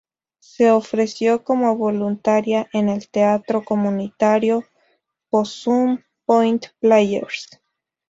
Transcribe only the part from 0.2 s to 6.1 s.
Se ofreció como voluntaria en el teatro comunitario, Possum